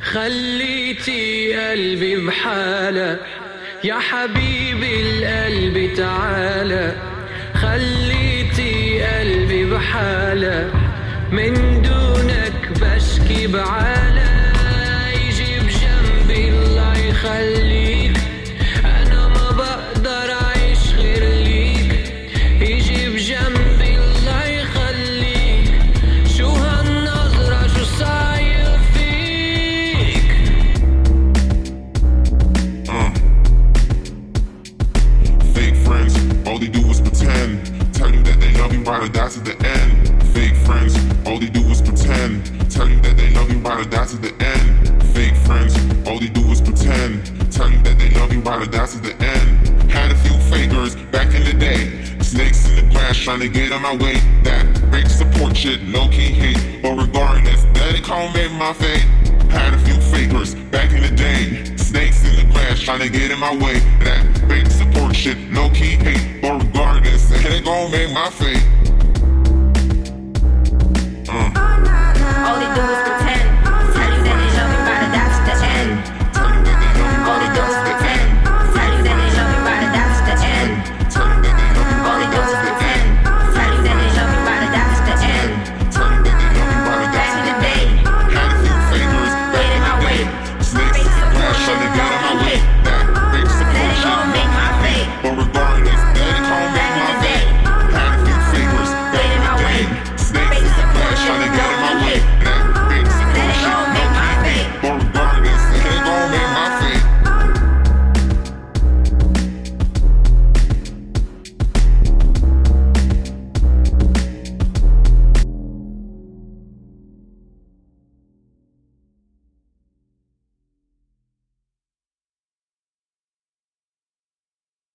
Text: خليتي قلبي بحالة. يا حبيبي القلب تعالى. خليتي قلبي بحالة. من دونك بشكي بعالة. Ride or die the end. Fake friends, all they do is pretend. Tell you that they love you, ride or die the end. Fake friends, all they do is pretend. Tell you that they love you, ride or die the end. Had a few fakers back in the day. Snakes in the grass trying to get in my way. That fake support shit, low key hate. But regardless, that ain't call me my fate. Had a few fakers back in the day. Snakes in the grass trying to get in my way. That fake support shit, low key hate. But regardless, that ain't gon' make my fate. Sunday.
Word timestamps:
خليتي 0.00 1.54
قلبي 1.54 2.16
بحالة. 2.16 3.18
يا 3.84 3.98
حبيبي 3.98 5.00
القلب 5.00 5.94
تعالى. 5.96 6.92
خليتي 7.54 9.02
قلبي 9.02 9.64
بحالة. 9.64 10.70
من 11.32 11.82
دونك 11.82 12.80
بشكي 12.80 13.46
بعالة. 13.46 14.05
Ride 38.96 39.08
or 39.08 39.12
die 39.12 39.28
the 39.28 39.56
end. 39.66 40.22
Fake 40.32 40.56
friends, 40.64 40.96
all 41.26 41.38
they 41.38 41.48
do 41.48 41.60
is 41.70 41.82
pretend. 41.82 42.44
Tell 42.70 42.88
you 42.88 43.00
that 43.00 43.16
they 43.16 43.30
love 43.30 43.50
you, 43.50 43.58
ride 43.58 43.80
or 43.80 43.88
die 43.88 44.04
the 44.06 44.32
end. 44.40 45.02
Fake 45.14 45.36
friends, 45.44 45.76
all 46.08 46.18
they 46.18 46.28
do 46.28 46.40
is 46.50 46.60
pretend. 46.60 47.24
Tell 47.52 47.70
you 47.70 47.78
that 47.82 47.98
they 47.98 48.10
love 48.18 48.32
you, 48.32 48.40
ride 48.40 48.62
or 48.62 48.70
die 48.70 48.86
the 48.86 49.14
end. 49.20 49.90
Had 49.90 50.12
a 50.12 50.16
few 50.16 50.36
fakers 50.50 50.96
back 51.12 51.34
in 51.34 51.44
the 51.44 51.52
day. 51.52 52.04
Snakes 52.20 52.68
in 52.68 52.76
the 52.76 52.94
grass 52.94 53.16
trying 53.16 53.40
to 53.40 53.48
get 53.48 53.70
in 53.72 53.82
my 53.82 53.96
way. 53.96 54.14
That 54.44 54.64
fake 54.90 55.08
support 55.08 55.56
shit, 55.56 55.82
low 55.88 56.08
key 56.08 56.32
hate. 56.32 56.82
But 56.82 56.96
regardless, 56.96 57.64
that 57.74 57.94
ain't 57.94 58.04
call 58.04 58.30
me 58.32 58.48
my 58.48 58.72
fate. 58.72 59.04
Had 59.50 59.74
a 59.74 59.78
few 59.78 60.00
fakers 60.00 60.54
back 60.72 60.92
in 60.92 61.02
the 61.02 61.14
day. 61.14 61.76
Snakes 61.76 62.24
in 62.24 62.36
the 62.36 62.52
grass 62.52 62.80
trying 62.80 63.00
to 63.00 63.10
get 63.10 63.30
in 63.30 63.38
my 63.38 63.54
way. 63.56 63.78
That 64.04 64.24
fake 64.48 64.68
support 64.68 65.14
shit, 65.14 65.38
low 65.52 65.68
key 65.70 65.96
hate. 65.96 66.40
But 66.40 66.62
regardless, 66.62 67.28
that 67.30 67.44
ain't 67.44 67.64
gon' 67.64 67.90
make 67.90 68.12
my 68.12 68.30
fate. 68.30 68.64
Sunday. 91.66 91.95